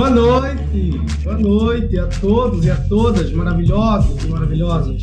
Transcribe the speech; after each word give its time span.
Boa 0.00 0.08
noite, 0.08 0.98
boa 1.22 1.36
noite 1.36 1.98
a 1.98 2.06
todos 2.06 2.64
e 2.64 2.70
a 2.70 2.76
todas 2.76 3.30
maravilhosos 3.32 4.24
e 4.24 4.28
maravilhosas. 4.28 5.02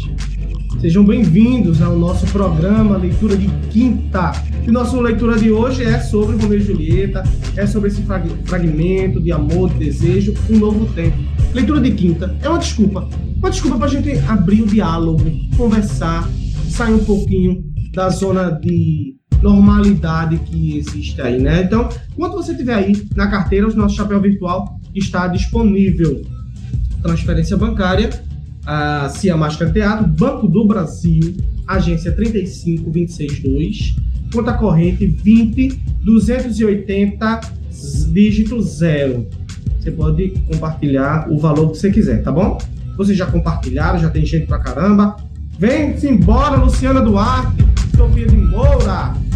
Sejam 0.81 1.05
bem-vindos 1.05 1.83
ao 1.83 1.95
nosso 1.95 2.25
programa 2.31 2.97
Leitura 2.97 3.37
de 3.37 3.47
Quinta. 3.69 4.31
E 4.67 4.71
nossa 4.71 4.99
leitura 4.99 5.37
de 5.37 5.51
hoje 5.51 5.83
é 5.83 5.99
sobre 5.99 6.35
Romeu 6.37 6.57
e 6.57 6.61
Julieta, 6.61 7.23
é 7.55 7.67
sobre 7.67 7.89
esse 7.89 8.01
fragmento 8.45 9.21
de 9.21 9.31
amor, 9.31 9.69
de 9.69 9.85
desejo, 9.85 10.33
um 10.49 10.57
novo 10.57 10.91
tempo. 10.95 11.15
Leitura 11.53 11.79
de 11.79 11.91
Quinta 11.91 12.35
é 12.41 12.49
uma 12.49 12.57
desculpa, 12.57 13.07
uma 13.35 13.51
desculpa 13.51 13.77
para 13.77 13.85
a 13.85 13.91
gente 13.91 14.17
abrir 14.27 14.63
o 14.63 14.65
diálogo, 14.65 15.23
conversar, 15.55 16.27
sair 16.71 16.95
um 16.95 17.05
pouquinho 17.05 17.63
da 17.93 18.09
zona 18.09 18.49
de 18.49 19.15
normalidade 19.43 20.39
que 20.39 20.79
existe 20.79 21.21
aí, 21.21 21.39
né? 21.39 21.61
Então, 21.61 21.87
enquanto 22.13 22.33
você 22.33 22.55
tiver 22.55 22.73
aí 22.73 23.07
na 23.15 23.27
carteira, 23.27 23.67
o 23.67 23.75
nosso 23.75 23.95
chapéu 23.95 24.19
virtual 24.19 24.76
está 24.97 25.27
disponível. 25.27 26.21
Transferência 27.01 27.55
bancária, 27.55 28.09
a 28.65 29.09
Cia 29.09 29.37
Máscara 29.37 29.71
Teatro, 29.71 30.07
Banco 30.07 30.47
do 30.47 30.65
Brasil, 30.65 31.37
agência 31.67 32.11
35262, 32.11 33.95
conta 34.33 34.53
corrente 34.53 35.05
20 35.05 35.81
280 36.03 37.41
dígito 38.11 38.61
zero. 38.61 39.27
Você 39.79 39.91
pode 39.91 40.29
compartilhar 40.51 41.31
o 41.31 41.37
valor 41.37 41.71
que 41.71 41.77
você 41.77 41.91
quiser, 41.91 42.23
tá 42.23 42.31
bom? 42.31 42.57
Vocês 42.97 43.17
já 43.17 43.25
compartilharam, 43.25 43.99
já 43.99 44.09
tem 44.09 44.25
gente 44.25 44.47
pra 44.47 44.59
caramba. 44.59 45.15
Vem-se 45.59 46.07
embora, 46.07 46.57
Luciana 46.57 47.01
Duarte, 47.01 47.63
Sofia 47.95 48.27
de 48.27 48.35
Moura. 48.35 49.26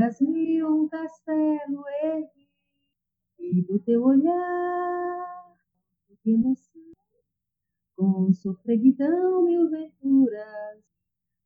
Eras-me 0.00 0.64
um 0.64 0.88
castelo 0.88 1.84
ergui, 2.02 2.48
e 3.38 3.60
do 3.60 3.78
teu 3.80 4.02
olhar, 4.02 5.54
que 6.22 6.30
emoção, 6.30 6.82
com 7.94 8.32
sofreguidão 8.32 9.42
mil 9.42 9.68
venturas, 9.68 10.82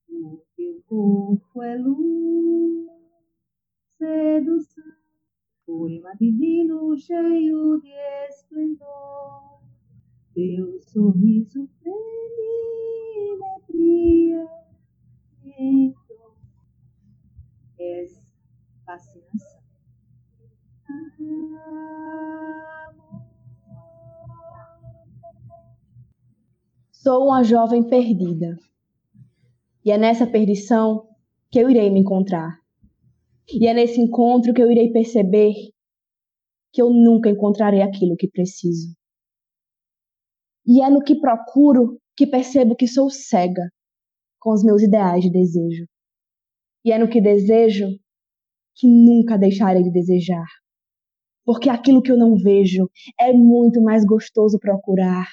o 0.08 0.40
teu 0.56 0.80
corpo 0.86 1.62
é 1.64 1.76
luz, 1.76 2.88
sedução, 3.98 4.84
poema 5.66 6.14
divino 6.14 6.96
cheio 6.96 7.80
de 7.80 7.92
esplendor, 8.28 9.62
teu 10.32 10.80
sorriso 10.80 11.68
prende 11.82 13.42
alegria, 13.42 14.46
então 15.44 16.36
és 17.76 18.23
fascinação. 18.84 19.64
Sou 26.92 27.24
uma 27.24 27.42
jovem 27.42 27.82
perdida. 27.82 28.56
E 29.84 29.90
é 29.90 29.98
nessa 29.98 30.26
perdição 30.26 31.06
que 31.50 31.58
eu 31.58 31.68
irei 31.68 31.90
me 31.90 32.00
encontrar. 32.00 32.58
E 33.48 33.66
é 33.66 33.74
nesse 33.74 34.00
encontro 34.00 34.54
que 34.54 34.62
eu 34.62 34.70
irei 34.70 34.90
perceber 34.90 35.52
que 36.72 36.80
eu 36.80 36.90
nunca 36.90 37.28
encontrarei 37.28 37.82
aquilo 37.82 38.16
que 38.16 38.28
preciso. 38.28 38.94
E 40.66 40.82
é 40.82 40.88
no 40.88 41.02
que 41.02 41.20
procuro 41.20 42.00
que 42.16 42.26
percebo 42.26 42.74
que 42.74 42.88
sou 42.88 43.10
cega 43.10 43.70
com 44.40 44.52
os 44.52 44.64
meus 44.64 44.82
ideais 44.82 45.22
de 45.22 45.30
desejo. 45.30 45.86
E 46.84 46.90
é 46.90 46.98
no 46.98 47.08
que 47.08 47.20
desejo 47.20 47.86
que 48.74 48.86
nunca 48.86 49.38
deixarei 49.38 49.82
de 49.82 49.90
desejar. 49.90 50.46
Porque 51.44 51.68
aquilo 51.68 52.02
que 52.02 52.10
eu 52.10 52.18
não 52.18 52.36
vejo 52.36 52.90
é 53.20 53.32
muito 53.32 53.82
mais 53.82 54.04
gostoso 54.04 54.58
procurar, 54.58 55.26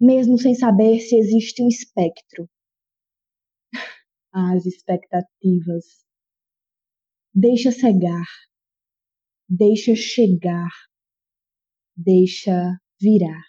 mesmo 0.00 0.38
sem 0.38 0.54
saber 0.54 1.00
se 1.00 1.16
existe 1.16 1.62
um 1.62 1.68
espectro. 1.68 2.48
As 4.32 4.66
expectativas. 4.66 5.84
Deixa 7.32 7.70
cegar, 7.70 8.26
deixa 9.48 9.94
chegar, 9.94 10.70
deixa 11.96 12.76
virar. 13.00 13.42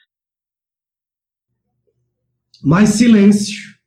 Mais 2.63 2.89
silêncio. 2.89 3.80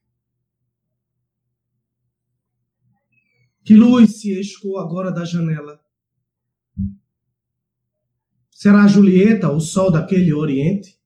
Que 3.65 3.75
luz 3.75 4.21
se 4.21 4.39
escoou 4.39 4.79
agora 4.79 5.11
da 5.11 5.25
janela? 5.25 5.81
Será 8.51 8.87
Julieta 8.87 9.51
o 9.51 9.59
sol 9.59 9.91
daquele 9.91 10.35
oriente? 10.35 11.01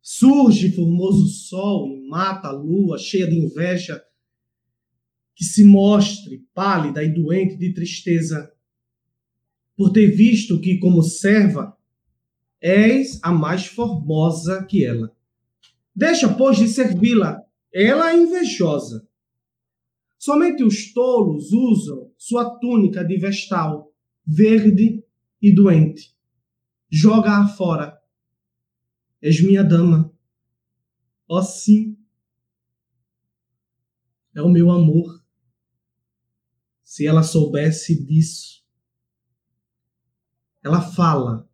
Surge 0.00 0.72
formoso 0.72 1.28
sol 1.28 1.86
e 1.86 2.08
mata 2.08 2.48
a 2.48 2.52
lua 2.52 2.98
cheia 2.98 3.28
de 3.28 3.38
inveja, 3.38 4.02
que 5.36 5.44
se 5.44 5.62
mostre 5.62 6.44
pálida 6.52 7.04
e 7.04 7.14
doente 7.14 7.56
de 7.56 7.72
tristeza, 7.72 8.52
por 9.76 9.92
ter 9.92 10.08
visto 10.08 10.60
que, 10.60 10.78
como 10.78 11.00
serva, 11.04 11.78
és 12.60 13.20
a 13.22 13.30
mais 13.30 13.66
formosa 13.66 14.64
que 14.64 14.84
ela. 14.84 15.16
Deixa, 15.94 16.28
pois, 16.34 16.58
de 16.58 16.66
servi-la, 16.66 17.40
ela 17.72 18.10
é 18.10 18.16
invejosa 18.16 19.08
Somente 20.22 20.62
os 20.62 20.92
tolos 20.92 21.50
usam 21.50 22.14
sua 22.16 22.56
túnica 22.60 23.04
de 23.04 23.18
vestal, 23.18 23.92
verde 24.24 25.04
e 25.42 25.52
doente. 25.52 26.16
Joga-a 26.88 27.48
fora. 27.48 28.00
És 29.20 29.42
minha 29.42 29.64
dama. 29.64 30.16
Ó 31.28 31.40
oh, 31.40 31.42
sim. 31.42 31.98
É 34.32 34.40
o 34.40 34.48
meu 34.48 34.70
amor. 34.70 35.24
Se 36.84 37.04
ela 37.04 37.24
soubesse 37.24 38.00
disso. 38.06 38.64
Ela 40.62 40.80
fala, 40.80 41.50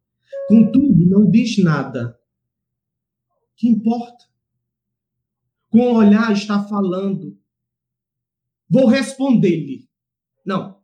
contudo 0.46 1.08
não 1.08 1.30
diz 1.30 1.56
nada. 1.56 2.20
Que 3.56 3.66
importa? 3.66 4.26
Com 5.70 5.92
o 5.92 5.94
olhar 5.94 6.32
está 6.34 6.62
falando 6.68 7.34
Vou 8.70 8.86
responder-lhe. 8.86 9.88
Não. 10.44 10.78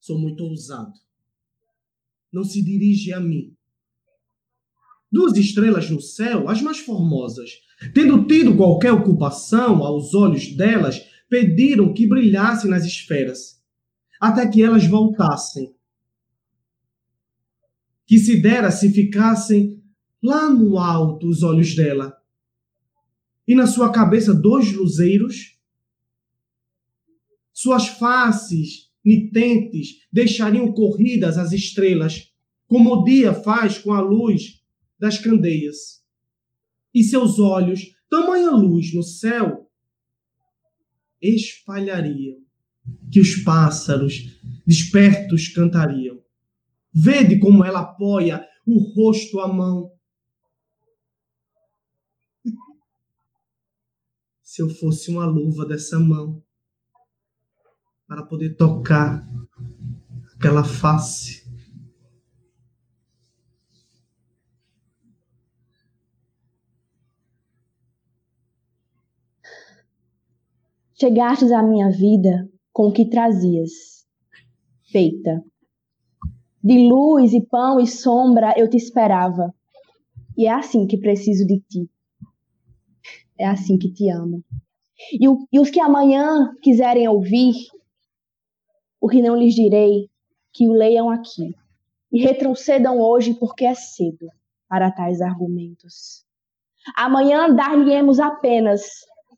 Sou 0.00 0.18
muito 0.18 0.42
ousado. 0.44 0.92
Não 2.32 2.44
se 2.44 2.62
dirige 2.62 3.12
a 3.12 3.20
mim. 3.20 3.54
Duas 5.12 5.36
estrelas 5.36 5.88
no 5.90 6.00
céu, 6.00 6.48
as 6.48 6.60
mais 6.60 6.78
formosas, 6.78 7.50
tendo 7.94 8.26
tido 8.26 8.56
qualquer 8.56 8.92
ocupação 8.92 9.84
aos 9.84 10.14
olhos 10.14 10.56
delas, 10.56 10.98
pediram 11.28 11.92
que 11.92 12.06
brilhassem 12.06 12.68
nas 12.68 12.84
esferas, 12.84 13.62
até 14.20 14.48
que 14.48 14.62
elas 14.62 14.86
voltassem. 14.86 15.74
Que 18.06 18.18
se 18.18 18.40
dera 18.40 18.70
se 18.70 18.90
ficassem 18.90 19.82
lá 20.22 20.50
no 20.50 20.78
alto 20.78 21.28
os 21.28 21.42
olhos 21.42 21.76
dela 21.76 22.23
e 23.46 23.54
na 23.54 23.66
sua 23.66 23.92
cabeça 23.92 24.34
dois 24.34 24.72
luzeiros. 24.72 25.58
Suas 27.52 27.88
faces 27.88 28.90
nitentes 29.04 30.06
deixariam 30.12 30.72
corridas 30.72 31.38
as 31.38 31.52
estrelas, 31.52 32.32
como 32.66 32.92
o 32.92 33.04
dia 33.04 33.34
faz 33.34 33.78
com 33.78 33.92
a 33.92 34.00
luz 34.00 34.62
das 34.98 35.18
candeias. 35.18 36.02
E 36.92 37.02
seus 37.02 37.38
olhos, 37.38 37.94
tamanha 38.08 38.50
luz 38.50 38.94
no 38.94 39.02
céu, 39.02 39.70
espalhariam, 41.20 42.38
que 43.10 43.20
os 43.20 43.36
pássaros 43.42 44.40
despertos 44.66 45.48
cantariam. 45.48 46.22
Vede 46.92 47.38
como 47.38 47.64
ela 47.64 47.80
apoia 47.80 48.46
o 48.66 48.78
rosto 48.94 49.40
à 49.40 49.52
mão 49.52 49.93
se 54.54 54.62
eu 54.62 54.68
fosse 54.68 55.10
uma 55.10 55.26
luva 55.26 55.66
dessa 55.66 55.98
mão 55.98 56.40
para 58.06 58.24
poder 58.24 58.54
tocar 58.54 59.26
aquela 60.36 60.62
face. 60.62 61.42
Chegastes 70.94 71.50
à 71.50 71.60
minha 71.60 71.90
vida 71.90 72.48
com 72.72 72.86
o 72.86 72.92
que 72.92 73.10
trazias, 73.10 74.06
feita. 74.84 75.42
De 76.62 76.88
luz 76.88 77.32
e 77.32 77.44
pão 77.44 77.80
e 77.80 77.88
sombra 77.88 78.54
eu 78.56 78.70
te 78.70 78.76
esperava, 78.76 79.52
e 80.38 80.46
é 80.46 80.52
assim 80.52 80.86
que 80.86 80.96
preciso 80.96 81.44
de 81.44 81.58
ti 81.58 81.93
É 83.38 83.46
assim 83.46 83.76
que 83.76 83.92
te 83.92 84.08
amo. 84.10 84.44
E, 85.12 85.28
o, 85.28 85.46
e 85.52 85.58
os 85.58 85.70
que 85.70 85.80
amanhã 85.80 86.54
quiserem 86.62 87.08
ouvir, 87.08 87.54
o 89.00 89.08
que 89.08 89.20
não 89.20 89.36
lhes 89.36 89.54
direi, 89.54 90.08
que 90.52 90.68
o 90.68 90.72
leiam 90.72 91.10
aqui. 91.10 91.52
E 92.12 92.22
retrocedam 92.22 93.00
hoje, 93.00 93.34
porque 93.34 93.64
é 93.64 93.74
cedo 93.74 94.28
para 94.68 94.90
tais 94.92 95.20
argumentos. 95.20 96.24
Amanhã 96.96 97.52
dar-lhe-emos 97.52 98.20
apenas 98.20 98.82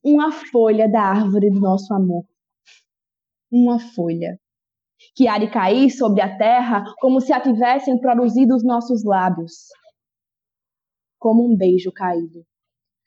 uma 0.05 0.31
folha 0.31 0.89
da 0.89 1.01
árvore 1.01 1.51
do 1.51 1.59
nosso 1.59 1.93
amor. 1.95 2.25
Uma 3.51 3.79
folha 3.79 4.39
que 5.15 5.27
há 5.27 5.39
de 5.39 5.49
cair 5.51 5.91
sobre 5.91 6.21
a 6.21 6.37
terra 6.37 6.85
como 6.99 7.21
se 7.21 7.33
a 7.33 7.41
tivessem 7.41 7.99
produzido 7.99 8.55
os 8.55 8.65
nossos 8.65 9.05
lábios, 9.05 9.69
como 11.19 11.51
um 11.51 11.57
beijo 11.57 11.91
caído 11.93 12.45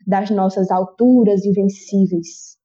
das 0.09 0.31
nossas 0.31 0.71
alturas 0.71 1.45
invencíveis, 1.45 2.57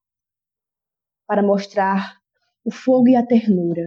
para 1.27 1.43
mostrar 1.43 2.19
o 2.65 2.71
fogo 2.73 3.07
e 3.07 3.17
a 3.17 3.27
ternura 3.27 3.87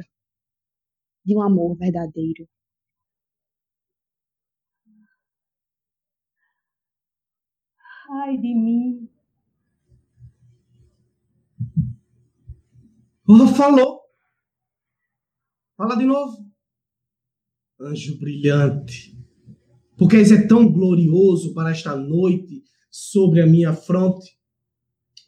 de 1.26 1.36
um 1.36 1.42
amor 1.42 1.76
verdadeiro. 1.76 2.48
Ai 8.12 8.38
de 8.38 8.54
mim. 8.54 9.10
Oh, 13.28 13.48
falou. 13.48 14.02
Fala 15.76 15.96
de 15.96 16.06
novo. 16.06 16.46
Anjo 17.82 18.20
brilhante, 18.20 19.18
porque 19.98 20.18
és 20.18 20.32
é 20.32 20.48
tão 20.48 20.72
glorioso 20.72 21.56
para 21.56 21.72
esta 21.72 21.96
noite 21.96 22.67
sobre 22.98 23.42
a 23.42 23.46
minha 23.46 23.74
fronte, 23.74 24.36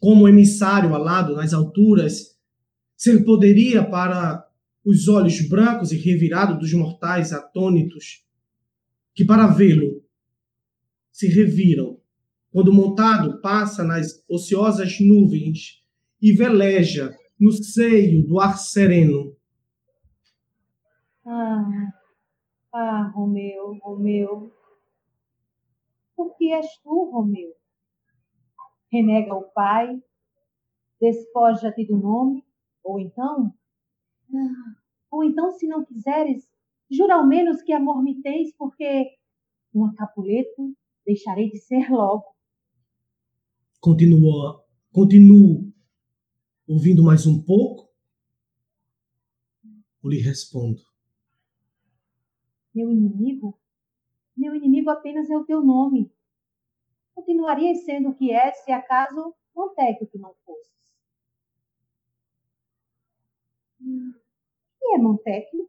como 0.00 0.28
emissário 0.28 0.92
alado 0.92 1.36
nas 1.36 1.54
alturas, 1.54 2.36
se 2.96 3.10
ele 3.10 3.22
poderia 3.22 3.88
para 3.88 4.44
os 4.84 5.06
olhos 5.06 5.40
brancos 5.48 5.92
e 5.92 5.96
revirados 5.96 6.58
dos 6.58 6.72
mortais 6.74 7.32
atônitos, 7.32 8.26
que 9.14 9.24
para 9.24 9.46
vê-lo 9.46 10.02
se 11.12 11.28
reviram, 11.28 12.00
quando 12.50 12.72
montado 12.72 13.40
passa 13.40 13.84
nas 13.84 14.20
ociosas 14.28 14.98
nuvens 14.98 15.84
e 16.20 16.32
veleja 16.32 17.16
no 17.38 17.52
seio 17.52 18.26
do 18.26 18.40
ar 18.40 18.58
sereno. 18.58 19.36
Ah, 21.24 21.92
ah, 22.74 23.12
Romeu, 23.14 23.78
Romeu, 23.80 24.52
por 26.16 26.36
que 26.36 26.52
és 26.52 26.66
tu, 26.82 27.10
Romeu? 27.12 27.59
Renega 28.90 29.34
o 29.34 29.50
pai, 29.52 30.02
despoja-te 31.00 31.86
do 31.86 31.96
nome, 31.96 32.44
ou 32.82 32.98
então, 32.98 33.54
ou 35.10 35.24
então, 35.24 35.50
se 35.52 35.66
não 35.66 35.84
quiseres, 35.84 36.48
jura 36.90 37.14
ao 37.14 37.26
menos 37.26 37.62
que 37.62 37.72
amor 37.72 38.02
me 38.02 38.20
tens, 38.20 38.52
porque 38.56 39.16
uma 39.72 39.94
Capuleto 39.94 40.74
deixarei 41.06 41.50
de 41.50 41.58
ser 41.58 41.90
logo. 41.90 42.24
Continua, 43.80 44.64
continuo 44.92 45.72
ouvindo 46.68 47.02
mais 47.02 47.26
um 47.26 47.42
pouco, 47.42 47.88
ou 50.02 50.10
lhe 50.10 50.20
respondo. 50.20 50.80
Meu 52.74 52.90
inimigo? 52.90 53.58
Meu 54.36 54.54
inimigo 54.54 54.90
apenas 54.90 55.28
é 55.28 55.36
o 55.36 55.44
teu 55.44 55.62
nome 55.62 56.10
continuarias 57.14 57.84
sendo 57.84 58.10
o 58.10 58.14
que 58.14 58.32
és 58.32 58.56
se 58.64 58.72
acaso 58.72 59.34
Montecchio 59.54 60.06
que 60.08 60.18
não 60.18 60.34
fosses. 60.44 60.70
E 63.80 64.94
é 64.94 64.98
Montecchio? 64.98 65.68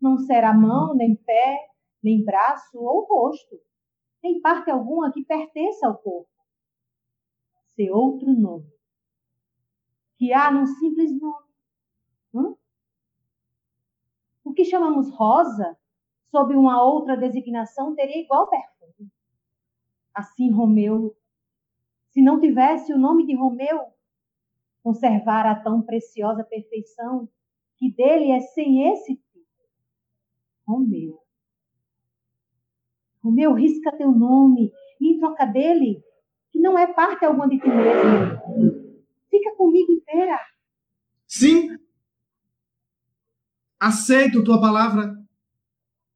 Não 0.00 0.18
será 0.18 0.54
mão, 0.54 0.94
nem 0.94 1.16
pé, 1.16 1.70
nem 2.02 2.24
braço 2.24 2.78
ou 2.78 3.04
rosto, 3.04 3.60
nem 4.22 4.40
parte 4.40 4.70
alguma 4.70 5.12
que 5.12 5.24
pertença 5.24 5.86
ao 5.86 5.98
corpo. 5.98 6.30
Ser 7.74 7.90
outro 7.90 8.32
nome, 8.32 8.70
que 10.16 10.32
há 10.32 10.50
num 10.50 10.66
simples 10.66 11.10
nome. 11.18 11.48
Hum? 12.34 12.56
O 14.44 14.52
que 14.52 14.64
chamamos 14.64 15.10
rosa, 15.10 15.76
sob 16.30 16.54
uma 16.54 16.82
outra 16.82 17.16
designação, 17.16 17.94
teria 17.94 18.22
igual 18.22 18.48
perfume. 18.48 19.10
Assim, 20.18 20.50
Romeu, 20.50 21.16
se 22.10 22.20
não 22.20 22.40
tivesse 22.40 22.92
o 22.92 22.98
nome 22.98 23.24
de 23.24 23.36
Romeu, 23.36 23.92
conservara 24.82 25.52
a 25.52 25.60
tão 25.62 25.80
preciosa 25.80 26.42
perfeição 26.42 27.28
que 27.76 27.92
dele 27.92 28.32
é 28.32 28.40
sem 28.40 28.92
esse 28.92 29.14
título. 29.14 29.46
Romeu. 30.66 31.22
Romeu, 33.22 33.54
risca 33.54 33.96
teu 33.96 34.10
nome 34.10 34.72
e 35.00 35.12
em 35.12 35.20
troca 35.20 35.46
dele, 35.46 36.02
que 36.50 36.58
não 36.58 36.76
é 36.76 36.92
parte 36.92 37.24
alguma 37.24 37.48
de 37.48 37.60
ti 37.60 37.68
mesmo. 37.68 39.04
Fica 39.30 39.54
comigo 39.54 39.92
inteira. 39.92 40.36
Sim. 41.28 41.78
Aceito 43.78 44.42
tua 44.42 44.60
palavra. 44.60 45.16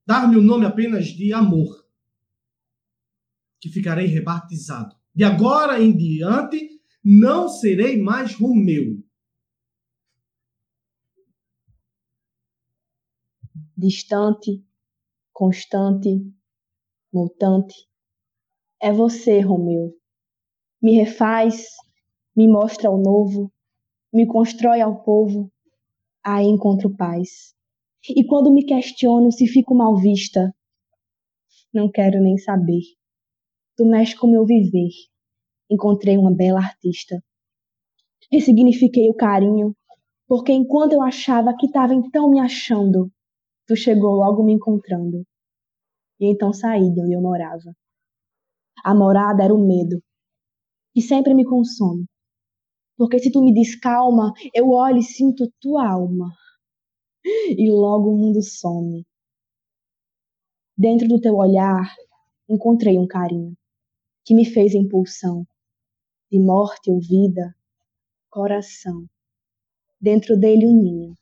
Dar-me 0.05 0.37
o 0.37 0.43
nome 0.43 0.67
apenas 0.67 1.07
de 1.07 1.33
amor 1.33 1.82
que 3.63 3.69
ficarei 3.69 4.07
rebatizado. 4.07 4.97
De 5.15 5.23
agora 5.23 5.81
em 5.81 5.97
diante, 5.97 6.69
não 7.05 7.49
serei 7.49 8.03
mais 8.03 8.35
Romeu. 8.35 9.01
Distante, 13.77 14.65
constante, 15.33 16.11
mutante. 17.13 17.89
É 18.81 18.93
você, 18.93 19.39
Romeu. 19.39 19.95
Me 20.83 20.97
refaz, 20.97 21.67
me 22.37 22.49
mostra 22.49 22.91
o 22.91 23.01
novo, 23.01 23.53
me 24.13 24.27
constrói 24.27 24.81
ao 24.81 25.05
povo, 25.05 25.53
aí 26.25 26.47
encontro 26.47 26.97
paz. 26.97 27.55
E 28.09 28.25
quando 28.27 28.53
me 28.53 28.65
questiono 28.65 29.31
se 29.31 29.47
fico 29.47 29.73
mal 29.73 29.97
vista, 29.97 30.53
não 31.73 31.89
quero 31.89 32.21
nem 32.21 32.37
saber. 32.39 32.83
Tu 33.83 33.89
mexe 33.89 34.17
com 34.17 34.31
meu 34.31 34.47
viver. 34.47 34.93
Encontrei 35.69 36.17
uma 36.17 36.33
bela 36.33 36.61
artista. 36.61 37.21
Ressignifiquei 38.31 39.11
o 39.11 39.15
carinho, 39.15 39.75
porque 40.29 40.53
enquanto 40.53 40.93
eu 40.93 41.03
achava 41.03 41.53
que 41.57 41.67
estava 41.67 41.93
então 41.93 42.31
me 42.31 42.39
achando, 42.39 43.11
tu 43.67 43.75
chegou 43.75 44.15
logo 44.15 44.45
me 44.45 44.53
encontrando. 44.53 45.27
E 46.21 46.31
então 46.31 46.53
saí 46.53 46.93
de 46.93 47.01
onde 47.01 47.13
eu 47.13 47.21
morava. 47.21 47.75
A 48.85 48.95
morada 48.95 49.43
era 49.43 49.53
o 49.53 49.59
medo, 49.59 50.01
que 50.95 51.03
sempre 51.03 51.35
me 51.35 51.45
consome. 51.45 52.07
Porque 52.97 53.19
se 53.19 53.33
tu 53.33 53.43
me 53.43 53.53
diz 53.53 53.75
calma, 53.75 54.33
eu 54.55 54.71
olho 54.71 54.99
e 54.99 55.03
sinto 55.03 55.53
tua 55.61 55.91
alma. 55.91 56.33
E 57.25 57.69
logo 57.69 58.11
o 58.11 58.17
mundo 58.17 58.41
some. 58.43 59.05
Dentro 60.79 61.09
do 61.09 61.21
teu 61.21 61.35
olhar, 61.35 61.93
encontrei 62.49 62.97
um 62.97 63.09
carinho 63.09 63.57
que 64.25 64.35
me 64.35 64.45
fez 64.45 64.75
impulsão 64.75 65.47
de 66.31 66.39
morte 66.39 66.91
ou 66.91 67.01
vida, 67.01 67.55
coração, 68.31 69.07
dentro 70.01 70.37
dele 70.39 70.67
um 70.67 70.83
ninho. 70.83 71.19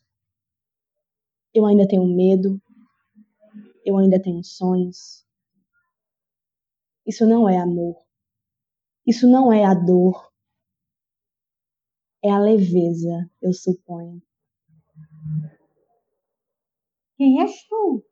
Eu 1.53 1.65
ainda 1.65 1.87
tenho 1.87 2.05
medo, 2.05 2.61
eu 3.83 3.97
ainda 3.97 4.21
tenho 4.21 4.43
sonhos. 4.43 5.25
Isso 7.05 7.25
não 7.25 7.49
é 7.49 7.57
amor. 7.57 8.01
Isso 9.05 9.27
não 9.27 9.51
é 9.51 9.65
a 9.65 9.73
dor. 9.73 10.31
É 12.23 12.29
a 12.29 12.39
leveza, 12.39 13.29
eu 13.41 13.51
suponho. 13.51 14.21
Quem 17.17 17.41
és 17.41 17.67
tu? 17.67 18.03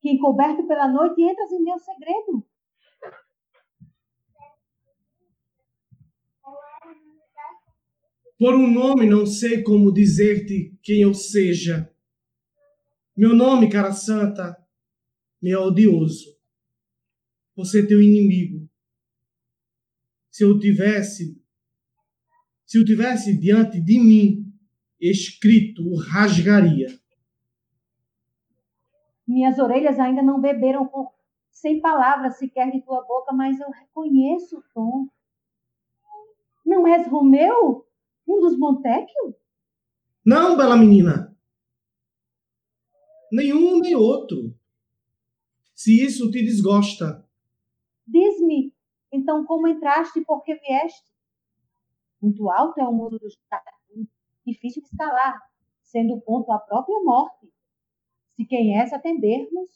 Que 0.00 0.10
encoberto 0.10 0.66
pela 0.66 0.86
noite 0.86 1.20
entras 1.20 1.50
em 1.50 1.62
meu 1.62 1.78
segredo? 1.78 2.47
Por 8.38 8.54
um 8.54 8.70
nome 8.70 9.04
não 9.04 9.26
sei 9.26 9.64
como 9.64 9.92
dizer-te 9.92 10.72
quem 10.80 11.02
eu 11.02 11.12
seja. 11.12 11.92
Meu 13.16 13.34
nome, 13.34 13.68
cara 13.68 13.90
santa, 13.90 14.56
me 15.42 15.50
é 15.50 15.58
odioso. 15.58 16.38
Você 17.56 17.82
é 17.82 17.86
teu 17.86 18.00
inimigo. 18.00 18.68
Se 20.30 20.44
eu 20.44 20.56
tivesse, 20.56 21.42
se 22.64 22.78
eu 22.78 22.84
tivesse 22.84 23.36
diante 23.36 23.80
de 23.80 23.98
mim 23.98 24.54
escrito, 25.00 25.82
o 25.82 25.96
rasgaria. 25.96 26.96
Minhas 29.26 29.58
orelhas 29.58 29.98
ainda 29.98 30.22
não 30.22 30.40
beberam 30.40 30.86
com, 30.86 31.10
sem 31.50 31.80
palavras 31.80 32.38
sequer 32.38 32.70
de 32.70 32.80
tua 32.82 33.02
boca, 33.02 33.32
mas 33.32 33.58
eu 33.58 33.68
reconheço 33.68 34.58
o 34.58 34.62
tom 34.72 35.08
Não 36.64 36.86
és 36.86 37.04
Romeu? 37.08 37.87
Um 38.28 38.40
dos 38.40 38.58
Montecchio? 38.58 39.34
Não, 40.24 40.56
bela 40.56 40.76
menina. 40.76 41.34
Nenhum 43.32 43.80
nem 43.80 43.94
outro. 43.94 44.54
Se 45.74 46.04
isso 46.04 46.30
te 46.30 46.42
desgosta. 46.42 47.26
Diz-me, 48.06 48.74
então, 49.12 49.44
como 49.44 49.68
entraste 49.68 50.18
e 50.18 50.24
por 50.24 50.42
que 50.42 50.54
vieste? 50.54 51.08
Muito 52.20 52.50
alto 52.50 52.78
é 52.80 52.86
o 52.86 52.92
muro 52.92 53.18
dos 53.18 53.34
difícil 54.44 54.82
de 54.82 54.88
escalar, 54.88 55.40
sendo 55.82 56.14
o 56.14 56.20
ponto 56.20 56.50
a 56.50 56.58
própria 56.58 56.98
morte. 57.02 57.52
Se 58.34 58.44
quem 58.44 58.78
és 58.78 58.92
atendermos, 58.92 59.70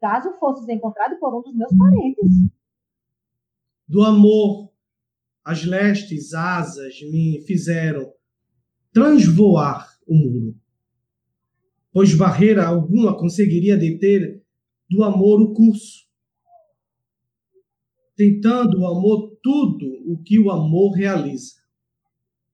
caso 0.00 0.36
fosses 0.38 0.68
encontrado 0.68 1.18
por 1.18 1.34
um 1.34 1.42
dos 1.42 1.54
meus 1.54 1.72
parentes. 1.76 2.50
Do 3.88 4.02
amor, 4.04 4.71
as 5.44 5.64
lestes 5.64 6.34
asas 6.34 7.00
me 7.10 7.42
fizeram 7.46 8.12
transvoar 8.92 9.88
o 10.06 10.14
muro, 10.14 10.56
pois 11.92 12.14
barreira 12.14 12.66
alguma 12.66 13.16
conseguiria 13.16 13.76
deter 13.76 14.42
do 14.88 15.02
amor 15.02 15.40
o 15.40 15.52
curso, 15.52 16.06
tentando 18.14 18.80
o 18.80 18.86
amor 18.86 19.36
tudo 19.42 19.86
o 20.06 20.22
que 20.22 20.38
o 20.38 20.50
amor 20.50 20.92
realiza. 20.92 21.54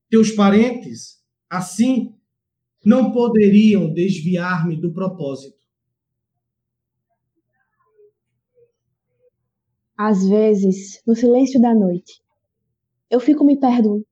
Teus 0.09 0.31
parentes, 0.31 1.23
assim, 1.51 2.15
não 2.85 3.13
poderiam 3.13 3.93
desviar-me 3.93 4.81
do 4.81 4.93
propósito. 4.93 5.59
Às 9.97 10.27
vezes, 10.29 11.03
no 11.05 11.15
silêncio 11.15 11.61
da 11.61 11.75
noite, 11.75 12.23
eu 13.11 13.21
fico 13.21 13.45
me, 13.45 13.59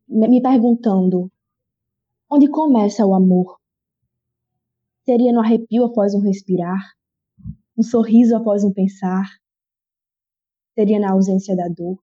me 0.09 0.43
perguntando 0.43 1.31
onde 2.31 2.49
começa 2.49 3.05
o 3.05 3.15
amor. 3.15 3.61
Seria 5.05 5.33
no 5.33 5.41
arrepio 5.41 5.85
após 5.85 6.15
um 6.15 6.21
respirar? 6.21 6.81
Um 7.77 7.83
sorriso 7.83 8.35
após 8.35 8.65
um 8.65 8.73
pensar? 8.73 9.27
Seria 10.75 10.99
na 10.99 11.13
ausência 11.13 11.55
da 11.55 11.69
dor? 11.69 12.03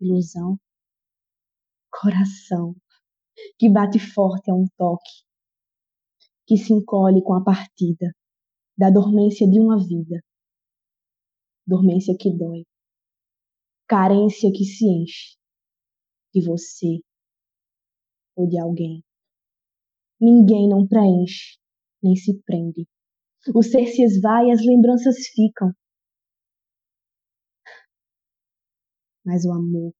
Ilusão? 0.00 0.58
Coração 1.90 2.76
que 3.58 3.68
bate 3.70 3.98
forte 3.98 4.50
a 4.50 4.54
um 4.54 4.66
toque, 4.76 5.24
que 6.46 6.56
se 6.56 6.72
encolhe 6.72 7.22
com 7.22 7.34
a 7.34 7.42
partida 7.42 8.12
da 8.76 8.90
dormência 8.90 9.48
de 9.48 9.60
uma 9.60 9.78
vida, 9.78 10.22
dormência 11.66 12.16
que 12.18 12.36
dói, 12.36 12.64
carência 13.86 14.50
que 14.52 14.64
se 14.64 14.84
enche 14.86 15.37
de 16.34 16.44
você 16.44 17.00
ou 18.36 18.48
de 18.48 18.58
alguém. 18.58 19.02
Ninguém 20.20 20.68
não 20.68 20.86
preenche, 20.86 21.58
nem 22.02 22.14
se 22.16 22.40
prende. 22.42 22.86
O 23.54 23.62
ser 23.62 23.86
se 23.86 24.02
esvai 24.02 24.46
e 24.46 24.52
as 24.52 24.60
lembranças 24.64 25.16
ficam. 25.28 25.72
Mas 29.24 29.44
o 29.44 29.52
amor, 29.52 29.92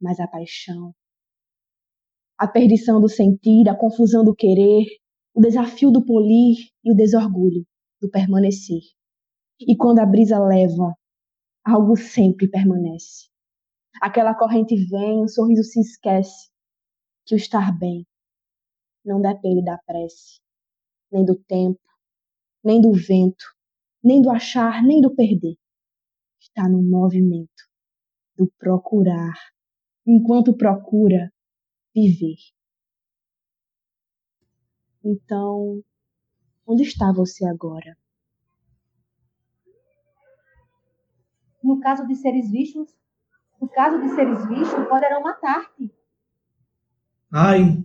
mas 0.00 0.18
a 0.20 0.26
paixão, 0.26 0.94
a 2.38 2.48
perdição 2.48 3.00
do 3.00 3.08
sentir, 3.08 3.68
a 3.68 3.76
confusão 3.76 4.24
do 4.24 4.34
querer, 4.34 4.86
o 5.34 5.40
desafio 5.40 5.90
do 5.90 6.04
polir 6.04 6.56
e 6.84 6.92
o 6.92 6.96
desorgulho 6.96 7.64
do 8.00 8.10
permanecer. 8.10 8.82
E 9.60 9.76
quando 9.76 10.00
a 10.00 10.06
brisa 10.06 10.38
leva, 10.38 10.94
algo 11.64 11.96
sempre 11.96 12.48
permanece. 12.48 13.33
Aquela 14.00 14.34
corrente 14.34 14.74
vem, 14.88 15.22
o 15.22 15.28
sorriso 15.28 15.62
se 15.62 15.80
esquece, 15.80 16.50
que 17.24 17.34
o 17.34 17.36
estar 17.36 17.76
bem 17.78 18.06
não 19.04 19.20
depende 19.20 19.62
da 19.62 19.78
prece, 19.86 20.40
nem 21.12 21.24
do 21.24 21.36
tempo, 21.36 21.80
nem 22.62 22.80
do 22.80 22.92
vento, 22.92 23.44
nem 24.02 24.22
do 24.22 24.30
achar, 24.30 24.82
nem 24.82 25.00
do 25.00 25.14
perder. 25.14 25.56
Está 26.40 26.68
no 26.68 26.82
movimento 26.82 27.68
do 28.36 28.50
procurar. 28.58 29.34
Enquanto 30.06 30.56
procura, 30.56 31.32
viver. 31.94 32.36
Então, 35.02 35.82
onde 36.66 36.82
está 36.82 37.12
você 37.12 37.46
agora? 37.46 37.96
No 41.62 41.80
caso 41.80 42.06
de 42.06 42.14
seres 42.14 42.50
vistos, 42.50 42.94
no 43.64 43.68
caso 43.70 43.98
de 43.98 44.14
seres 44.14 44.46
vistos, 44.46 44.86
poderão 44.88 45.22
matar-te. 45.22 45.90
Ai, 47.32 47.82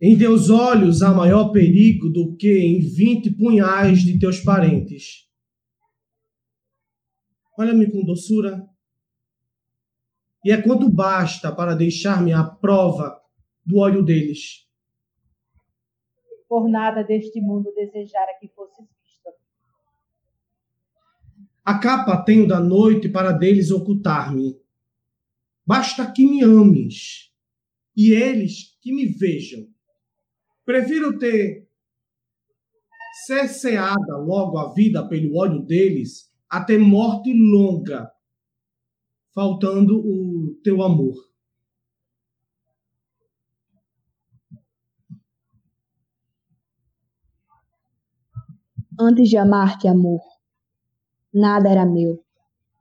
em 0.00 0.16
teus 0.16 0.48
olhos 0.48 1.02
há 1.02 1.12
maior 1.12 1.50
perigo 1.50 2.08
do 2.08 2.36
que 2.36 2.56
em 2.56 2.78
vinte 2.78 3.30
punhais 3.30 3.98
de 3.98 4.16
teus 4.16 4.38
parentes. 4.38 5.28
Olha-me 7.58 7.90
com 7.90 8.04
doçura 8.04 8.64
e 10.44 10.52
é 10.52 10.62
quanto 10.62 10.88
basta 10.88 11.52
para 11.52 11.74
deixar-me 11.74 12.32
à 12.32 12.44
prova 12.44 13.20
do 13.66 13.78
ódio 13.78 14.04
deles. 14.04 14.68
Por 16.48 16.68
nada 16.68 17.02
deste 17.02 17.40
mundo 17.40 17.74
desejara 17.74 18.38
que 18.40 18.46
fosses. 18.54 18.97
A 21.68 21.78
capa 21.78 22.16
tenho 22.24 22.48
da 22.48 22.60
noite 22.60 23.10
para 23.10 23.30
deles 23.30 23.70
ocultar-me. 23.70 24.58
Basta 25.66 26.10
que 26.10 26.26
me 26.26 26.42
ames 26.42 27.30
e 27.94 28.10
eles 28.10 28.74
que 28.80 28.90
me 28.90 29.04
vejam. 29.04 29.68
Prefiro 30.64 31.18
ter 31.18 31.68
cerceada 33.26 34.16
logo 34.16 34.56
a 34.56 34.72
vida 34.72 35.06
pelo 35.06 35.36
ódio 35.36 35.60
deles 35.60 36.32
até 36.48 36.78
morte 36.78 37.34
longa 37.34 38.10
faltando 39.34 39.98
o 39.98 40.58
teu 40.64 40.82
amor. 40.82 41.16
Antes 48.98 49.28
de 49.28 49.36
amar-te, 49.36 49.86
amor, 49.86 50.37
nada 51.32 51.68
era 51.68 51.84
meu. 51.84 52.22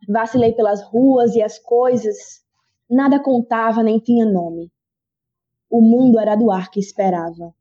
Vacilei 0.07 0.53
pelas 0.53 0.83
ruas 0.83 1.35
e 1.35 1.41
as 1.41 1.59
coisas, 1.59 2.43
nada 2.89 3.19
contava 3.19 3.83
nem 3.83 3.99
tinha 3.99 4.25
nome. 4.25 4.71
O 5.69 5.81
mundo 5.81 6.19
era 6.19 6.35
do 6.35 6.49
ar 6.51 6.69
que 6.69 6.79
esperava. 6.79 7.53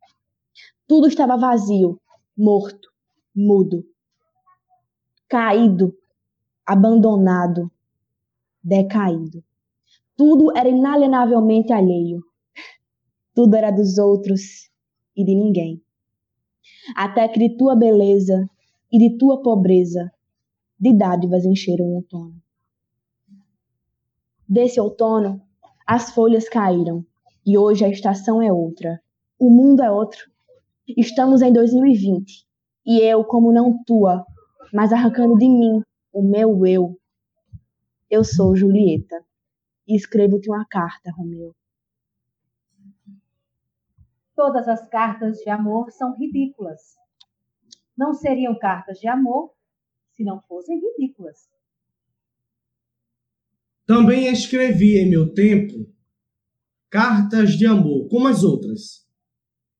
Tudo 0.87 1.09
estava 1.09 1.37
vazio, 1.37 2.01
morto, 2.37 2.89
mudo, 3.35 3.85
caído, 5.29 5.97
abandonado, 6.65 7.71
decaído. 8.63 9.43
Tudo 10.17 10.57
era 10.57 10.69
inalienavelmente 10.69 11.73
alheio. 11.73 12.23
Tudo 13.35 13.55
era 13.55 13.71
dos 13.71 13.99
outros 13.99 14.71
e 15.17 15.25
de 15.25 15.35
ninguém. 15.35 15.83
Até 16.95 17.29
que 17.29 17.39
de 17.39 17.57
tua 17.57 17.75
beleza 17.77 18.49
e 18.91 18.99
de 18.99 19.19
tua 19.19 19.43
pobreza, 19.43 20.11
de 20.79 20.93
dádivas 20.93 21.45
encheram 21.45 21.87
o 21.87 21.95
outono. 21.97 22.35
Desse 24.49 24.79
outono, 24.81 25.43
as 25.87 26.11
folhas 26.11 26.49
caíram 26.49 27.05
e 27.45 27.57
hoje 27.57 27.85
a 27.85 27.89
estação 27.89 28.43
é 28.43 28.53
outra. 28.53 29.01
O 29.39 29.51
mundo 29.51 29.83
é 29.83 29.91
outro. 29.91 30.31
Estamos 30.87 31.43
em 31.43 31.53
2020 31.53 32.47
e 32.85 33.01
eu, 33.01 33.25
como 33.25 33.53
não 33.53 33.83
tua, 33.85 34.25
mas 34.73 34.93
arrancando 34.93 35.37
de 35.37 35.49
mim 35.49 35.83
o 36.13 36.23
meu 36.23 36.65
eu, 36.67 36.99
eu 38.09 38.23
sou 38.23 38.55
Julieta 38.55 39.25
e 39.87 39.97
escrevo-te 39.97 40.49
uma 40.49 40.65
carta, 40.65 41.11
Romeu. 41.11 41.55
Todas 44.35 44.69
as 44.69 44.89
cartas 44.89 45.39
de 45.39 45.51
amor 45.51 45.91
são 45.91 46.15
ridículas. 46.15 46.97
Não 47.97 48.15
seriam 48.15 48.57
cartas 48.59 48.99
de 49.01 49.09
amor 49.09 49.56
se 50.17 50.25
não 50.25 50.41
fossem 50.43 50.81
ridículas. 50.81 51.49
Também 53.87 54.27
escrevi 54.27 54.99
em 54.99 55.09
meu 55.09 55.33
tempo 55.33 55.75
cartas 56.91 57.51
de 57.51 57.67
amor, 57.67 58.09
como 58.09 58.27
as 58.27 58.43
outras, 58.43 59.07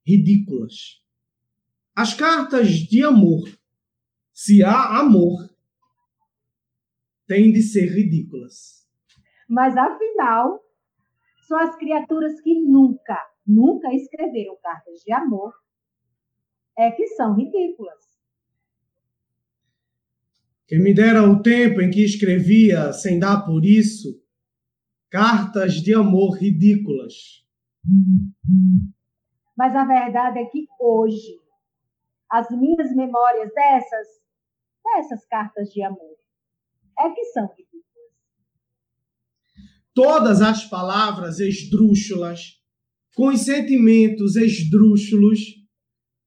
ridículas. 0.07 1.03
As 1.95 2.13
cartas 2.13 2.69
de 2.69 3.03
amor, 3.03 3.49
se 4.33 4.63
há 4.63 5.01
amor, 5.01 5.49
têm 7.27 7.51
de 7.53 7.63
ser 7.63 7.87
ridículas. 7.87 8.87
Mas 9.49 9.75
afinal, 9.77 10.63
são 11.49 11.59
as 11.59 11.75
criaturas 11.77 12.41
que 12.43 12.61
nunca, 12.61 13.19
nunca 13.47 13.93
escreveram 13.95 14.57
cartas 14.63 15.01
de 15.01 15.13
amor 15.13 15.55
é 16.79 16.91
que 16.91 17.07
são 17.09 17.35
ridículas. 17.35 18.16
Quem 20.67 20.83
me 20.83 20.93
dera 20.93 21.23
o 21.23 21.43
tempo 21.43 21.81
em 21.81 21.91
que 21.91 22.05
escrevia 22.05 22.93
sem 22.93 23.21
dar 23.21 23.43
por 23.47 23.65
isso 23.65 24.21
cartas 25.09 25.75
de 25.75 25.95
amor 25.95 26.37
ridículas. 26.37 27.45
Mas 29.57 29.75
a 29.77 29.85
verdade 29.85 30.41
é 30.41 30.45
que 30.47 30.67
hoje, 30.81 31.41
as 32.29 32.51
minhas 32.51 32.95
memórias 32.95 33.51
dessas, 33.55 34.09
dessas 34.85 35.25
cartas 35.27 35.69
de 35.69 35.83
amor, 35.83 36.17
é 36.99 37.11
que 37.11 37.25
são 37.27 37.47
ridículas. 37.47 37.77
Todas 39.95 40.43
as 40.43 40.65
palavras 40.65 41.39
esdrúxulas, 41.39 42.61
com 43.15 43.29
os 43.29 43.41
sentimentos 43.41 44.35
esdrúxulos, 44.35 45.39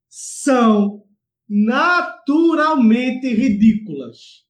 são 0.07 0.98
naturalmente 1.49 3.27
ridículas. 3.33 4.45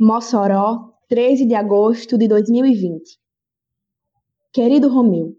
Mossoró, 0.00 0.94
13 1.08 1.46
de 1.46 1.54
agosto 1.54 2.16
de 2.16 2.26
2020. 2.26 3.18
Querido 4.52 4.88
Romeu, 4.88 5.36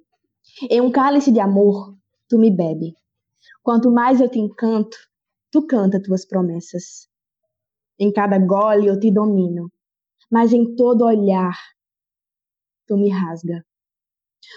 em 0.69 0.79
um 0.81 0.91
cálice 0.91 1.31
de 1.31 1.39
amor, 1.39 1.97
tu 2.29 2.37
me 2.37 2.51
bebe. 2.51 2.93
Quanto 3.63 3.91
mais 3.91 4.21
eu 4.21 4.29
te 4.29 4.39
encanto, 4.39 4.97
tu 5.51 5.65
canta 5.65 6.01
tuas 6.01 6.25
promessas. 6.25 7.07
Em 7.99 8.11
cada 8.11 8.37
gole 8.37 8.87
eu 8.87 8.99
te 8.99 9.11
domino, 9.11 9.71
mas 10.31 10.53
em 10.53 10.75
todo 10.75 11.05
olhar 11.05 11.57
tu 12.87 12.95
me 12.95 13.09
rasga. 13.09 13.66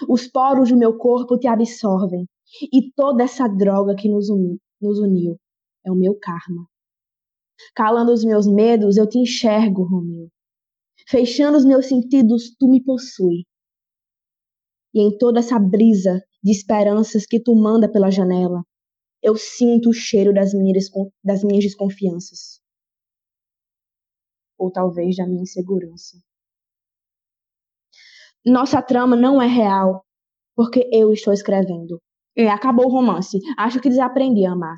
Os 0.07 0.27
poros 0.27 0.69
do 0.69 0.77
meu 0.77 0.97
corpo 0.97 1.37
te 1.37 1.47
absorvem, 1.47 2.27
e 2.71 2.91
toda 2.93 3.23
essa 3.23 3.47
droga 3.47 3.95
que 3.95 4.09
nos, 4.09 4.29
uni, 4.29 4.59
nos 4.81 4.99
uniu 4.99 5.37
é 5.85 5.91
o 5.91 5.95
meu 5.95 6.17
karma. 6.19 6.67
Calando 7.75 8.11
os 8.11 8.23
meus 8.23 8.47
medos, 8.47 8.97
eu 8.97 9.07
te 9.07 9.19
enxergo, 9.19 9.83
Romeu. 9.83 10.29
Fechando 11.07 11.57
os 11.57 11.65
meus 11.65 11.87
sentidos, 11.87 12.55
tu 12.57 12.67
me 12.67 12.83
possui. 12.83 13.45
E 14.93 15.01
em 15.01 15.17
toda 15.17 15.39
essa 15.39 15.57
brisa 15.59 16.21
de 16.43 16.51
esperanças 16.51 17.25
que 17.25 17.39
tu 17.39 17.55
manda 17.55 17.89
pela 17.89 18.11
janela, 18.11 18.63
eu 19.21 19.37
sinto 19.37 19.89
o 19.89 19.93
cheiro 19.93 20.33
das 20.33 20.53
minhas, 20.53 20.89
das 21.23 21.43
minhas 21.43 21.63
desconfianças. 21.63 22.59
Ou 24.57 24.71
talvez 24.71 25.15
da 25.15 25.27
minha 25.27 25.43
insegurança. 25.43 26.17
Nossa 28.45 28.81
trama 28.81 29.15
não 29.15 29.41
é 29.41 29.47
real, 29.47 30.03
porque 30.55 30.89
eu 30.91 31.11
estou 31.13 31.33
escrevendo. 31.33 32.01
E 32.35 32.47
acabou 32.47 32.85
o 32.85 32.91
romance. 32.91 33.39
Acho 33.57 33.79
que 33.79 33.89
desaprendi 33.89 34.45
a 34.45 34.53
amar. 34.53 34.77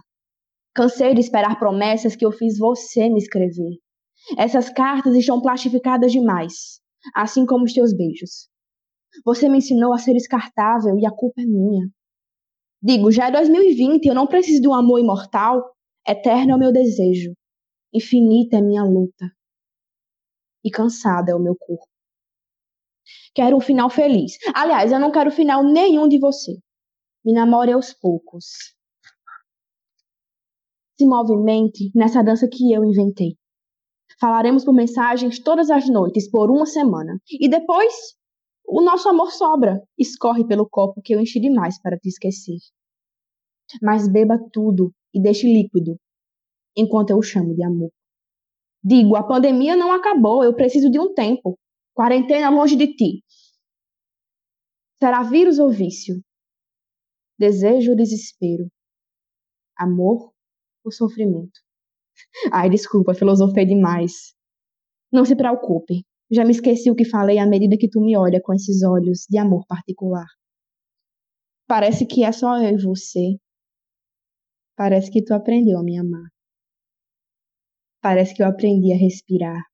Cansei 0.75 1.13
de 1.13 1.22
esperar 1.22 1.60
promessas 1.60 2.15
que 2.15 2.25
eu 2.25 2.32
fiz 2.32 2.58
você 2.58 3.08
me 3.08 3.20
escrever. 3.20 3.77
Essas 4.38 4.70
cartas 4.70 5.15
estão 5.15 5.41
plastificadas 5.41 6.12
demais, 6.12 6.82
assim 7.15 7.46
como 7.46 7.65
os 7.65 7.74
teus 7.74 7.96
beijos. 7.96 8.50
Você 9.24 9.48
me 9.48 9.60
ensinou 9.60 9.93
a 9.93 9.98
ser 9.98 10.13
descartável 10.13 10.98
e 10.98 11.05
a 11.05 11.12
culpa 11.12 11.41
é 11.41 11.46
minha. 11.46 11.88
Digo, 12.82 13.12
já 13.12 13.27
é 13.27 13.32
2020, 13.32 14.05
eu 14.05 14.15
não 14.15 14.27
preciso 14.27 14.62
de 14.62 14.67
um 14.67 14.74
amor 14.74 15.00
imortal. 15.00 15.63
Eterno 16.05 16.51
é 16.51 16.55
o 16.55 16.60
meu 16.60 16.72
desejo. 16.72 17.34
Infinita 17.93 18.58
é 18.58 18.62
minha 18.62 18.84
luta. 18.84 19.32
E 20.65 20.72
cansada 20.72 21.32
é 21.32 21.36
o 21.36 21.39
meu 21.39 21.55
corpo. 21.55 21.93
Quero 23.33 23.57
um 23.57 23.62
final 23.62 23.89
feliz. 23.89 24.38
Aliás, 24.53 24.91
eu 24.91 25.00
não 25.00 25.12
quero 25.12 25.31
final 25.31 25.63
nenhum 25.63 26.07
de 26.07 26.19
você. 26.19 26.53
Me 27.25 27.33
namore 27.33 27.72
aos 27.72 27.94
poucos 27.94 28.74
se 30.98 31.05
movimente 31.05 31.92
nessa 31.96 32.24
dança 32.24 32.48
que 32.48 32.72
eu 32.72 32.83
inventei. 32.83 33.35
Falaremos 34.20 34.63
por 34.63 34.74
mensagens 34.74 35.39
todas 35.39 35.70
as 35.70 35.89
noites 35.89 36.29
por 36.29 36.50
uma 36.50 36.66
semana. 36.66 37.20
E 37.29 37.50
depois, 37.50 37.94
o 38.66 38.81
nosso 38.81 39.09
amor 39.09 39.31
sobra, 39.31 39.81
escorre 39.98 40.46
pelo 40.46 40.68
copo 40.70 41.01
que 41.03 41.13
eu 41.13 41.20
enchi 41.20 41.39
demais 41.39 41.81
para 41.81 41.98
te 41.98 42.07
esquecer. 42.09 42.57
Mas 43.81 44.07
beba 44.07 44.37
tudo 44.51 44.94
e 45.13 45.22
deixe 45.22 45.48
líquido, 45.48 45.98
enquanto 46.75 47.09
eu 47.09 47.18
o 47.18 47.24
chamo 47.24 47.55
de 47.55 47.63
amor. 47.63 47.92
Digo, 48.83 49.16
a 49.16 49.24
pandemia 49.24 49.75
não 49.75 49.92
acabou, 49.92 50.44
eu 50.44 50.53
preciso 50.53 50.89
de 50.92 51.00
um 51.00 51.13
tempo. 51.13 51.57
Quarentena 51.94 52.50
longe 52.50 52.75
de 52.75 52.88
ti. 52.88 53.24
Será 55.00 55.22
vírus 55.22 55.60
ou 55.60 55.70
vício? 55.70 56.16
Desejo 57.38 57.92
ou 57.92 57.98
desespero? 57.98 58.68
Amor 59.77 60.34
o 60.84 60.92
sofrimento. 60.92 61.60
Ai, 62.51 62.70
desculpa, 62.70 63.14
filosofei 63.14 63.66
demais. 63.66 64.34
Não 65.12 65.24
se 65.24 65.36
preocupe, 65.36 66.03
já 66.32 66.44
me 66.44 66.51
esqueci 66.51 66.90
o 66.90 66.96
que 66.96 67.06
falei 67.06 67.38
à 67.38 67.46
medida 67.46 67.77
que 67.77 67.90
tu 67.90 68.01
me 68.01 68.18
olha 68.18 68.42
com 68.42 68.53
esses 68.53 68.82
olhos 68.84 69.25
de 69.29 69.38
amor 69.38 69.66
particular. 69.68 70.25
Parece 71.68 72.08
que 72.08 72.24
é 72.24 72.32
só 72.32 72.58
eu 72.58 72.77
e 72.77 72.82
você. 72.82 73.38
Parece 74.75 75.12
que 75.12 75.24
tu 75.24 75.34
aprendeu 75.34 75.77
a 75.77 75.84
me 75.84 76.00
amar. 76.00 76.27
Parece 78.01 78.34
que 78.34 78.42
eu 78.42 78.48
aprendi 78.48 78.92
a 78.92 78.98
respirar. 78.98 79.73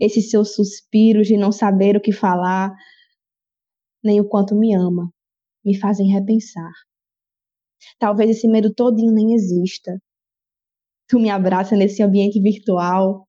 Esses 0.00 0.30
seus 0.30 0.54
suspiros 0.54 1.26
de 1.26 1.36
não 1.36 1.50
saber 1.50 1.96
o 1.96 2.00
que 2.00 2.12
falar, 2.12 2.74
nem 4.02 4.20
o 4.20 4.28
quanto 4.28 4.54
me 4.54 4.74
ama, 4.74 5.10
me 5.64 5.78
fazem 5.78 6.12
repensar. 6.12 6.72
Talvez 7.98 8.30
esse 8.30 8.46
medo 8.46 8.72
todinho 8.74 9.12
nem 9.12 9.34
exista 9.34 9.98
tu 11.08 11.18
me 11.18 11.30
abraça 11.30 11.74
nesse 11.74 12.02
ambiente 12.02 12.40
virtual. 12.40 13.26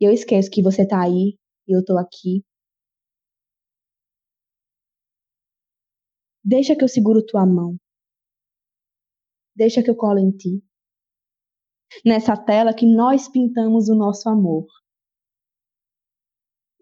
E 0.00 0.04
eu 0.04 0.12
esqueço 0.12 0.50
que 0.50 0.62
você 0.62 0.86
tá 0.86 1.02
aí 1.02 1.38
e 1.68 1.76
eu 1.76 1.84
tô 1.84 1.98
aqui. 1.98 2.42
Deixa 6.42 6.74
que 6.74 6.82
eu 6.82 6.88
seguro 6.88 7.24
tua 7.24 7.46
mão. 7.46 7.76
Deixa 9.54 9.82
que 9.82 9.90
eu 9.90 9.96
colo 9.96 10.18
em 10.18 10.30
ti. 10.30 10.62
Nessa 12.04 12.36
tela 12.36 12.74
que 12.74 12.86
nós 12.86 13.28
pintamos 13.28 13.88
o 13.88 13.94
nosso 13.94 14.28
amor. 14.28 14.66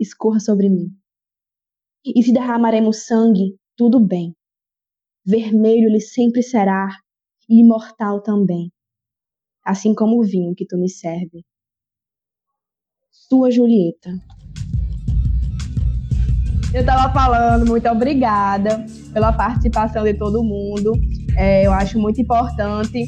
Escorra 0.03 0.41
sobre 0.41 0.69
mim. 0.69 0.88
E 2.05 2.23
se 2.23 2.33
derramaremos 2.33 3.07
sangue, 3.07 3.57
tudo 3.77 4.01
bem. 4.01 4.35
Vermelho 5.25 5.88
ele 5.88 6.01
sempre 6.01 6.43
será 6.43 6.88
e 7.49 7.61
imortal 7.61 8.21
também 8.21 8.73
assim 9.65 9.95
como 9.95 10.21
o 10.21 10.25
vinho 10.25 10.55
que 10.55 10.67
tu 10.67 10.77
me 10.77 10.88
serve. 10.88 11.45
Sua 13.11 13.51
Julieta. 13.51 14.11
Eu 16.75 16.81
estava 16.81 17.12
falando, 17.12 17.67
muito 17.67 17.88
obrigada 17.88 18.85
pela 19.12 19.33
participação 19.33 20.05
de 20.05 20.15
todo 20.15 20.43
mundo. 20.43 20.93
É, 21.37 21.67
eu 21.67 21.73
acho 21.73 21.99
muito 21.99 22.21
importante 22.21 23.05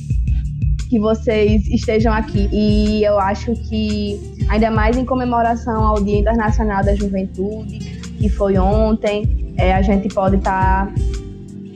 que 0.91 0.99
vocês 1.01 1.67
estejam 1.69 2.13
aqui. 2.13 2.49
E 2.53 3.03
eu 3.03 3.19
acho 3.19 3.55
que, 3.55 4.21
ainda 4.49 4.71
mais 4.71 4.97
em 4.97 5.05
comemoração 5.05 5.85
ao 5.85 6.03
Dia 6.03 6.19
Internacional 6.19 6.85
da 6.85 6.95
Juventude, 6.95 7.79
que 8.19 8.29
foi 8.29 8.57
ontem, 8.59 9.55
é, 9.57 9.75
a 9.75 9.83
gente 9.83 10.13
pode 10.13 10.37
estar 10.37 10.87
tá 10.87 10.95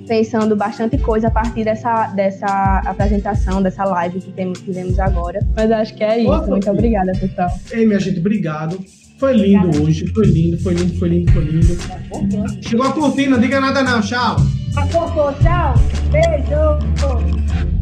pensando 0.06 0.56
bastante 0.56 0.96
coisa 0.98 1.28
a 1.28 1.30
partir 1.30 1.64
dessa, 1.64 2.06
dessa 2.08 2.82
apresentação, 2.86 3.62
dessa 3.62 3.84
live 3.84 4.20
que 4.20 4.32
temos, 4.32 4.60
tivemos 4.60 4.98
agora. 4.98 5.40
Mas 5.54 5.70
acho 5.70 5.94
que 5.94 6.02
é 6.02 6.18
isso. 6.18 6.28
Nossa, 6.28 6.48
Muito 6.48 6.70
obrigada, 6.70 7.12
pessoal. 7.12 7.50
Ei, 7.70 7.86
minha 7.86 8.00
gente, 8.00 8.18
obrigado. 8.18 8.78
Foi 9.18 9.32
lindo 9.32 9.66
Obrigada. 9.66 9.84
hoje, 9.84 10.06
foi 10.14 10.26
lindo, 10.26 10.58
foi 10.58 10.74
lindo, 10.74 10.98
foi 10.98 11.08
lindo, 11.08 11.32
foi 11.32 11.44
lindo. 11.44 12.62
Chegou 12.62 12.86
a 12.86 12.92
cortina, 12.92 13.38
diga 13.38 13.60
nada 13.60 13.82
não, 13.82 14.00
tchau. 14.00 14.36
Acordou, 14.76 15.32
tchau. 15.42 15.74
Beijo. 16.10 17.77